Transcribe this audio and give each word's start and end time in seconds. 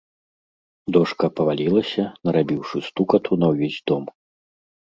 Дошка 0.95 1.29
павалілася, 1.39 2.03
нарабіўшы 2.31 2.77
стукату 2.89 3.31
на 3.45 3.51
ўвесь 3.53 3.81
дом. 3.93 4.03